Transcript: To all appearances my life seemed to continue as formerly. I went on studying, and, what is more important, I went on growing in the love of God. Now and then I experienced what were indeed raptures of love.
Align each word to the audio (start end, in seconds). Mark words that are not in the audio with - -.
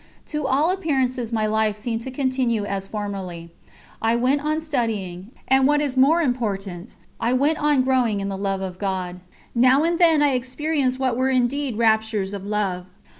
To 0.29 0.47
all 0.47 0.71
appearances 0.71 1.31
my 1.31 1.45
life 1.45 1.77
seemed 1.77 2.01
to 2.01 2.09
continue 2.09 2.65
as 2.65 2.87
formerly. 2.87 3.51
I 4.01 4.15
went 4.15 4.43
on 4.43 4.59
studying, 4.59 5.29
and, 5.47 5.67
what 5.67 5.79
is 5.79 5.95
more 5.95 6.23
important, 6.23 6.95
I 7.19 7.33
went 7.33 7.59
on 7.61 7.83
growing 7.83 8.19
in 8.19 8.27
the 8.27 8.35
love 8.35 8.61
of 8.61 8.79
God. 8.79 9.19
Now 9.53 9.83
and 9.83 9.99
then 9.99 10.23
I 10.23 10.33
experienced 10.33 10.97
what 10.97 11.15
were 11.15 11.29
indeed 11.29 11.77
raptures 11.77 12.33
of 12.33 12.47
love. 12.47 12.87